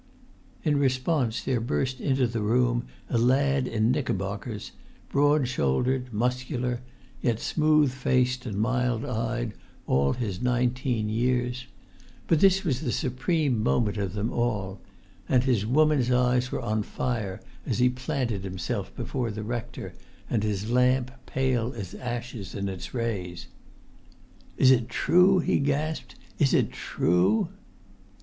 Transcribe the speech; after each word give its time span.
In 0.63 0.79
response 0.79 1.43
there 1.43 1.61
burst 1.61 1.99
into 2.01 2.25
the 2.25 2.41
room 2.41 2.85
a 3.07 3.19
lad 3.19 3.67
in 3.67 3.91
knickerbockers, 3.91 4.71
broad 5.09 5.47
shouldered, 5.47 6.11
muscular, 6.11 6.81
yet 7.21 7.39
smooth 7.39 7.91
faced, 7.91 8.47
and 8.47 8.57
mild 8.57 9.05
eyed 9.05 9.53
all 9.85 10.13
his 10.13 10.41
nineteen 10.41 11.07
years; 11.07 11.67
but 12.25 12.39
this 12.39 12.63
was 12.63 12.81
the 12.81 12.91
supreme 12.91 13.61
moment 13.61 13.97
of 13.97 14.13
them 14.13 14.33
all; 14.33 14.81
and 15.29 15.43
his 15.43 15.67
woman's 15.67 16.09
eyes 16.09 16.51
were 16.51 16.61
on 16.61 16.81
fire 16.81 17.39
as 17.67 17.77
he 17.77 17.87
planted 17.87 18.43
himself 18.43 18.91
before 18.95 19.29
the 19.29 19.43
rector 19.43 19.93
and 20.31 20.41
his 20.41 20.71
lamp, 20.71 21.11
pale 21.27 21.73
as 21.75 21.93
ashes 21.93 22.55
in 22.55 22.67
its 22.69 22.91
rays. 22.95 23.45
"Is 24.57 24.71
it 24.71 24.89
true?" 24.89 25.37
he 25.41 25.59
gasped. 25.59 26.15
"Is 26.39 26.55
it 26.55 26.71
true?" 26.71 27.49